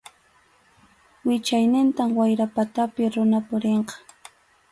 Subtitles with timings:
[1.25, 3.95] Wichaynintam wayra patapi runa purinqa.